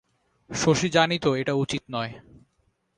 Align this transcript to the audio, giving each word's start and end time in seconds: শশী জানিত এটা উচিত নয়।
শশী 0.49 0.87
জানিত 0.89 1.25
এটা 1.35 1.53
উচিত 1.53 1.83
নয়। 1.91 2.11